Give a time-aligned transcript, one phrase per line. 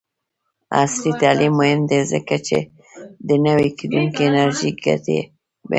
[0.79, 2.57] عصري تعلیم مهم دی ځکه چې
[3.27, 5.33] د نوي کیدونکي انرژۍ ګټې بیانوي.